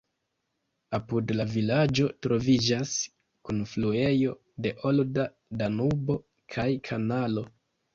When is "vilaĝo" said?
1.55-2.07